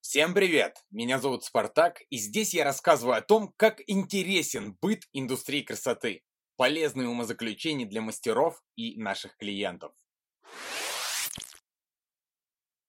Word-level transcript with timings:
Всем 0.00 0.34
привет! 0.34 0.76
Меня 0.92 1.18
зовут 1.18 1.42
Спартак, 1.42 2.02
и 2.10 2.18
здесь 2.18 2.54
я 2.54 2.62
рассказываю 2.62 3.16
о 3.16 3.22
том, 3.22 3.52
как 3.56 3.80
интересен 3.88 4.76
быт 4.80 5.02
индустрии 5.12 5.62
красоты, 5.62 6.22
полезные 6.56 7.08
умозаключения 7.08 7.86
для 7.86 8.02
мастеров 8.02 8.62
и 8.76 8.96
наших 9.00 9.36
клиентов. 9.36 9.92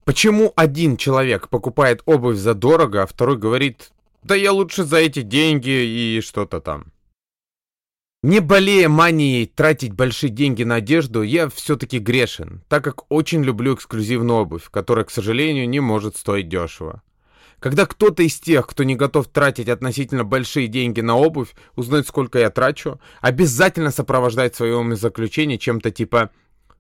Почему 0.04 0.54
один 0.56 0.98
человек 0.98 1.50
покупает 1.50 2.04
обувь 2.06 2.38
за 2.38 2.54
дорого, 2.54 3.02
а 3.02 3.08
второй 3.08 3.40
говорит, 3.40 3.90
да 4.26 4.34
я 4.34 4.52
лучше 4.52 4.84
за 4.84 4.98
эти 4.98 5.22
деньги 5.22 5.70
и 5.70 6.20
что-то 6.22 6.60
там? 6.60 6.92
Не 8.24 8.40
болея 8.40 8.90
манией 8.90 9.46
тратить 9.46 9.94
большие 9.94 10.32
деньги 10.32 10.64
на 10.64 10.76
одежду, 10.76 11.22
я 11.22 11.48
все-таки 11.48 12.00
грешен, 12.00 12.64
так 12.68 12.84
как 12.84 13.12
очень 13.12 13.44
люблю 13.44 13.76
эксклюзивную 13.76 14.40
обувь, 14.40 14.68
которая, 14.72 15.06
к 15.06 15.12
сожалению, 15.12 15.70
не 15.70 15.80
может 15.80 16.18
стоить 16.18 16.50
дешево. 16.50 17.04
Когда 17.60 17.86
кто-то 17.86 18.24
из 18.24 18.40
тех, 18.40 18.66
кто 18.66 18.84
не 18.84 18.96
готов 18.96 19.28
тратить 19.28 19.70
относительно 19.70 20.24
большие 20.24 20.68
деньги 20.68 21.02
на 21.02 21.16
обувь, 21.16 21.54
узнает, 21.76 22.08
сколько 22.08 22.40
я 22.40 22.50
трачу, 22.50 23.00
обязательно 23.22 23.92
сопровождает 23.92 24.56
свое 24.56 24.96
заключение 24.96 25.60
чем-то 25.60 25.92
типа 25.92 26.32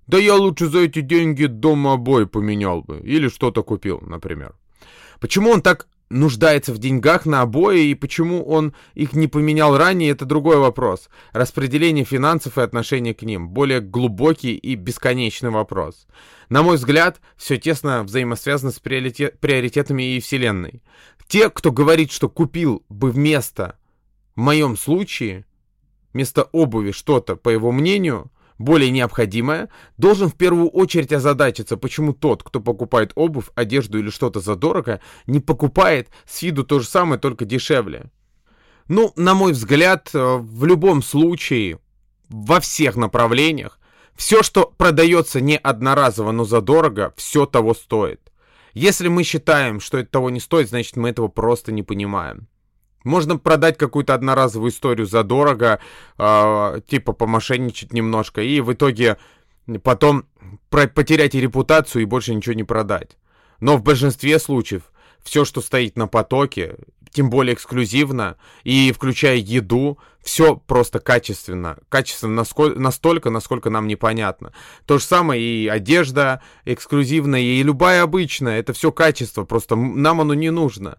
«Да 0.08 0.18
я 0.18 0.34
лучше 0.34 0.66
за 0.66 0.80
эти 0.80 1.02
деньги 1.02 1.46
дома 1.46 1.94
обои 1.94 2.24
поменял 2.24 2.82
бы» 2.82 3.02
или 3.02 3.30
что-то 3.30 3.62
купил, 3.64 4.02
например. 4.02 4.56
Почему 5.20 5.52
он 5.52 5.62
так 5.62 5.88
нуждается 6.16 6.74
в 6.74 6.78
деньгах 6.78 7.26
на 7.26 7.42
обои 7.42 7.88
и 7.88 7.96
почему 7.96 8.44
он 8.44 8.74
их 8.94 9.14
не 9.14 9.28
поменял 9.28 9.78
ранее, 9.78 10.12
это 10.12 10.26
другой 10.26 10.58
вопрос. 10.58 11.10
Распределение 11.34 12.06
финансов 12.06 12.58
и 12.58 12.62
отношение 12.62 13.14
к 13.14 13.22
ним– 13.24 13.50
более 13.50 13.82
глубокий 13.82 14.56
и 14.56 14.76
бесконечный 14.76 15.50
вопрос. 15.50 16.08
На 16.50 16.64
мой 16.64 16.78
взгляд, 16.78 17.20
все 17.36 17.58
тесно 17.58 18.04
взаимосвязано 18.04 18.72
с 18.72 18.80
приоритетами 18.80 20.16
и 20.16 20.20
Вселенной. 20.20 20.82
Те, 21.28 21.50
кто 21.50 21.72
говорит, 21.72 22.12
что 22.12 22.30
купил 22.30 22.84
бы 22.88 23.12
вместо, 23.12 23.78
в 24.36 24.40
моем 24.40 24.78
случае, 24.78 25.46
вместо 26.14 26.44
обуви 26.44 26.92
что-то, 26.92 27.36
по 27.36 27.50
его 27.50 27.72
мнению, 27.72 28.32
более 28.58 28.92
необходимое, 28.92 29.70
должен 29.98 30.30
в 30.30 30.36
первую 30.36 30.70
очередь 30.70 31.12
озадачиться, 31.12 31.78
почему 31.78 32.14
тот, 32.14 32.44
кто 32.44 32.60
покупает 32.60 33.12
обувь, 33.16 33.50
одежду 33.56 34.00
или 34.00 34.10
что-то 34.10 34.40
задорого, 34.40 35.02
не 35.28 35.40
покупает 35.40 36.10
с 36.26 36.42
виду 36.42 36.64
то 36.64 36.80
же 36.80 36.88
самое, 36.88 37.20
только 37.20 37.46
дешевле. 37.46 38.12
Ну, 38.88 39.14
на 39.16 39.34
мой 39.34 39.54
взгляд, 39.54 40.12
э, 40.14 40.38
в 40.38 40.66
любом 40.66 41.02
случае, 41.02 41.80
во 42.30 42.60
всех 42.60 42.96
направлениях, 42.96 43.80
все, 44.16 44.44
что 44.44 44.74
продается 44.78 45.42
не 45.42 45.58
одноразово, 45.58 46.32
но 46.32 46.46
задорого, 46.46 47.14
все 47.18 47.46
того 47.46 47.74
стоит. 47.74 48.32
Если 48.74 49.08
мы 49.08 49.24
считаем, 49.24 49.80
что 49.80 49.98
это 49.98 50.12
того 50.12 50.30
не 50.30 50.40
стоит, 50.40 50.70
значит 50.70 50.96
мы 50.96 51.10
этого 51.10 51.28
просто 51.28 51.72
не 51.72 51.84
понимаем. 51.84 52.48
Можно 53.06 53.38
продать 53.38 53.78
какую-то 53.78 54.16
одноразовую 54.16 54.72
историю 54.72 55.06
задорого, 55.06 55.80
э, 56.18 56.82
типа 56.88 57.14
помошенничать 57.14 57.94
немножко, 57.94 58.42
и 58.42 58.60
в 58.60 58.74
итоге 58.74 59.18
потом 59.84 60.26
потерять 60.70 61.36
и 61.36 61.40
репутацию 61.40 62.02
и 62.02 62.06
больше 62.06 62.34
ничего 62.34 62.56
не 62.56 62.64
продать. 62.64 63.18
Но 63.60 63.78
в 63.78 63.84
большинстве 63.84 64.40
случаев 64.40 64.92
все, 65.24 65.46
что 65.46 65.62
стоит 65.62 65.98
на 65.98 66.08
потоке, 66.08 66.78
тем 67.12 67.30
более 67.30 67.54
эксклюзивно, 67.54 68.38
и 68.64 68.92
включая 68.92 69.38
еду, 69.38 70.00
все 70.24 70.56
просто 70.56 71.00
качественно. 71.00 71.78
Качественно 71.90 72.44
настолько, 72.76 73.30
насколько 73.30 73.70
нам 73.70 73.88
непонятно. 73.88 74.52
То 74.88 74.98
же 74.98 75.04
самое 75.04 75.42
и 75.42 75.68
одежда 75.68 76.42
эксклюзивная, 76.66 77.40
и 77.40 77.62
любая 77.62 78.02
обычная. 78.02 78.60
Это 78.60 78.74
все 78.74 78.92
качество, 78.92 79.46
просто 79.46 79.76
нам 79.76 80.22
оно 80.22 80.34
не 80.34 80.50
нужно. 80.50 80.98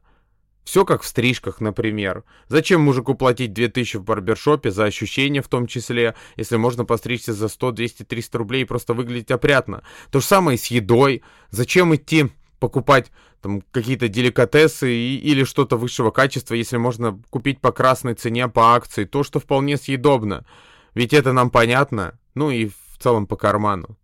Все 0.67 0.85
как 0.85 1.03
в 1.03 1.07
стрижках, 1.07 1.61
например. 1.61 2.25
Зачем 2.49 2.81
мужику 2.81 3.15
платить 3.15 3.53
2000 3.53 3.99
в 3.99 4.03
барбершопе 4.03 4.73
за 4.73 4.85
ощущения 4.85 5.41
в 5.41 5.47
том 5.47 5.69
числе, 5.69 6.17
если 6.35 6.57
можно 6.57 6.85
постричься 6.85 7.33
за 7.33 7.47
100, 7.47 7.71
200, 7.71 8.03
300 8.03 8.37
рублей 8.39 8.63
и 8.63 8.65
просто 8.65 8.93
выглядеть 8.93 9.31
опрятно? 9.31 9.85
То 10.11 10.19
же 10.19 10.27
самое 10.27 10.59
и 10.59 10.61
с 10.61 10.67
едой. 10.67 11.23
Зачем 11.51 11.95
идти 11.95 12.33
покупать 12.59 13.13
там 13.43 13.63
какие-то 13.71 14.09
деликатесы 14.09 14.93
и, 14.93 15.17
или 15.19 15.45
что-то 15.45 15.77
высшего 15.77 16.11
качества, 16.11 16.55
если 16.55 16.79
можно 16.79 17.23
купить 17.31 17.61
по 17.61 17.71
красной 17.71 18.15
цене, 18.15 18.49
по 18.49 18.75
акции, 18.75 19.05
то, 19.05 19.23
что 19.23 19.39
вполне 19.39 19.77
съедобно. 19.77 20.45
Ведь 20.95 21.13
это 21.15 21.33
нам 21.33 21.51
понятно, 21.51 22.19
ну 22.35 22.51
и 22.51 22.67
в 22.67 22.99
целом 22.99 23.29
по 23.29 23.37
карману. 23.37 23.97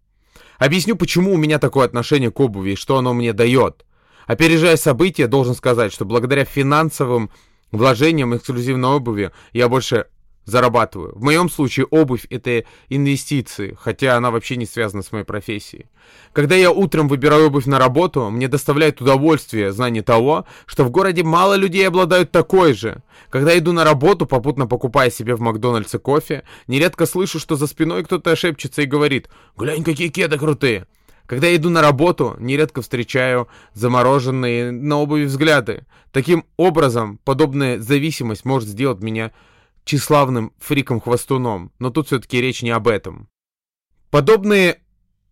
Объясню, 0.58 0.94
почему 0.94 1.34
у 1.34 1.38
меня 1.38 1.58
такое 1.58 1.86
отношение 1.86 2.30
к 2.30 2.38
обуви 2.38 2.70
и 2.70 2.76
что 2.76 2.98
оно 2.98 3.14
мне 3.14 3.32
дает. 3.32 3.84
Опережая 4.26 4.76
события, 4.76 5.26
должен 5.26 5.54
сказать, 5.54 5.92
что 5.92 6.04
благодаря 6.04 6.44
финансовым 6.44 7.30
вложениям 7.70 8.36
эксклюзивной 8.36 8.90
обуви 8.90 9.32
я 9.52 9.68
больше 9.68 10.06
зарабатываю. 10.44 11.14
В 11.14 11.22
моем 11.22 11.48
случае 11.48 11.86
обувь 11.86 12.26
это 12.28 12.64
инвестиции, 12.88 13.76
хотя 13.80 14.16
она 14.16 14.30
вообще 14.30 14.56
не 14.56 14.66
связана 14.66 15.02
с 15.02 15.12
моей 15.12 15.24
профессией. 15.24 15.86
Когда 16.32 16.56
я 16.56 16.70
утром 16.70 17.08
выбираю 17.08 17.46
обувь 17.46 17.66
на 17.66 17.78
работу, 17.78 18.28
мне 18.28 18.48
доставляет 18.48 19.00
удовольствие 19.00 19.72
знание 19.72 20.02
того, 20.02 20.46
что 20.66 20.84
в 20.84 20.90
городе 20.90 21.22
мало 21.22 21.54
людей 21.54 21.86
обладают 21.86 22.32
такой 22.32 22.74
же. 22.74 23.02
Когда 23.30 23.56
иду 23.56 23.72
на 23.72 23.84
работу, 23.84 24.26
попутно 24.26 24.66
покупая 24.66 25.10
себе 25.10 25.36
в 25.36 25.40
Макдональдсе 25.40 25.98
кофе, 25.98 26.42
нередко 26.66 27.06
слышу, 27.06 27.38
что 27.38 27.56
за 27.56 27.66
спиной 27.66 28.04
кто-то 28.04 28.34
шепчется 28.34 28.82
и 28.82 28.86
говорит 28.86 29.28
«Глянь, 29.56 29.84
какие 29.84 30.08
кеды 30.08 30.38
крутые!» 30.38 30.86
Когда 31.32 31.46
я 31.46 31.56
иду 31.56 31.70
на 31.70 31.80
работу, 31.80 32.36
нередко 32.38 32.82
встречаю 32.82 33.48
замороженные 33.72 34.70
на 34.70 34.98
обуви 34.98 35.24
взгляды. 35.24 35.86
Таким 36.10 36.44
образом, 36.58 37.18
подобная 37.24 37.78
зависимость 37.78 38.44
может 38.44 38.68
сделать 38.68 39.00
меня 39.00 39.32
тщеславным 39.86 40.52
фриком-хвостуном, 40.58 41.72
но 41.78 41.88
тут 41.88 42.08
все-таки 42.08 42.38
речь 42.38 42.60
не 42.60 42.68
об 42.68 42.86
этом. 42.86 43.30
Подобные 44.10 44.82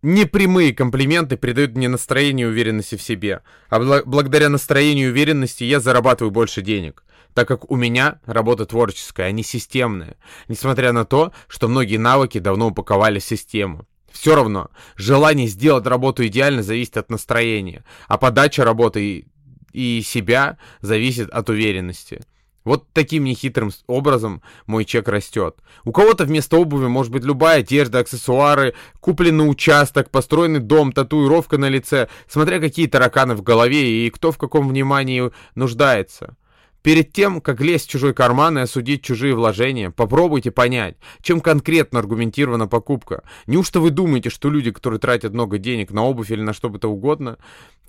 непрямые 0.00 0.72
комплименты 0.72 1.36
придают 1.36 1.76
мне 1.76 1.90
настроение 1.90 2.46
и 2.46 2.50
уверенности 2.50 2.96
в 2.96 3.02
себе, 3.02 3.42
а 3.68 3.78
бл 3.78 3.96
благодаря 4.06 4.48
настроению 4.48 5.08
и 5.08 5.10
уверенности 5.10 5.64
я 5.64 5.80
зарабатываю 5.80 6.30
больше 6.30 6.62
денег 6.62 7.04
так 7.34 7.46
как 7.46 7.70
у 7.70 7.76
меня 7.76 8.18
работа 8.26 8.66
творческая, 8.66 9.28
а 9.28 9.30
не 9.30 9.44
системная, 9.44 10.16
несмотря 10.48 10.92
на 10.92 11.04
то, 11.04 11.32
что 11.46 11.68
многие 11.68 11.96
навыки 11.96 12.38
давно 12.38 12.68
упаковали 12.68 13.20
в 13.20 13.24
систему. 13.24 13.86
Все 14.12 14.34
равно, 14.34 14.70
желание 14.96 15.46
сделать 15.46 15.86
работу 15.86 16.26
идеально 16.26 16.62
зависит 16.62 16.96
от 16.96 17.10
настроения, 17.10 17.84
а 18.08 18.18
подача 18.18 18.64
работы 18.64 19.26
и, 19.72 20.02
себя 20.02 20.58
зависит 20.80 21.30
от 21.30 21.48
уверенности. 21.48 22.20
Вот 22.64 22.86
таким 22.92 23.24
нехитрым 23.24 23.70
образом 23.86 24.42
мой 24.66 24.84
чек 24.84 25.08
растет. 25.08 25.56
У 25.84 25.92
кого-то 25.92 26.24
вместо 26.24 26.58
обуви 26.58 26.88
может 26.88 27.10
быть 27.10 27.24
любая 27.24 27.60
одежда, 27.60 28.00
аксессуары, 28.00 28.74
купленный 29.00 29.48
участок, 29.48 30.10
построенный 30.10 30.60
дом, 30.60 30.92
татуировка 30.92 31.56
на 31.56 31.68
лице, 31.70 32.08
смотря 32.28 32.60
какие 32.60 32.86
тараканы 32.86 33.34
в 33.34 33.42
голове 33.42 34.06
и 34.06 34.10
кто 34.10 34.30
в 34.30 34.38
каком 34.38 34.68
внимании 34.68 35.30
нуждается. 35.54 36.36
Перед 36.82 37.12
тем, 37.12 37.40
как 37.40 37.60
лезть 37.60 37.88
в 37.88 37.90
чужой 37.90 38.14
карман 38.14 38.58
и 38.58 38.62
осудить 38.62 39.04
чужие 39.04 39.34
вложения, 39.34 39.90
попробуйте 39.90 40.50
понять, 40.50 40.96
чем 41.20 41.40
конкретно 41.40 41.98
аргументирована 41.98 42.68
покупка. 42.68 43.22
Неужто 43.46 43.80
вы 43.80 43.90
думаете, 43.90 44.30
что 44.30 44.48
люди, 44.48 44.70
которые 44.70 44.98
тратят 44.98 45.34
много 45.34 45.58
денег 45.58 45.90
на 45.90 46.04
обувь 46.04 46.30
или 46.30 46.40
на 46.40 46.54
что 46.54 46.70
бы 46.70 46.78
то 46.78 46.88
угодно, 46.88 47.38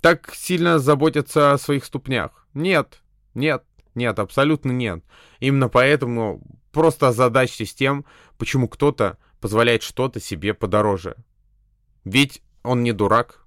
так 0.02 0.34
сильно 0.34 0.78
заботятся 0.78 1.52
о 1.52 1.58
своих 1.58 1.86
ступнях? 1.86 2.46
Нет, 2.52 3.02
нет, 3.34 3.64
нет, 3.94 4.18
абсолютно 4.18 4.72
нет. 4.72 5.02
Именно 5.40 5.70
поэтому 5.70 6.42
просто 6.70 7.08
озадачьтесь 7.08 7.74
тем, 7.74 8.04
почему 8.36 8.68
кто-то 8.68 9.16
позволяет 9.40 9.82
что-то 9.82 10.20
себе 10.20 10.52
подороже. 10.52 11.16
Ведь 12.04 12.42
он 12.62 12.82
не 12.82 12.92
дурак, 12.92 13.41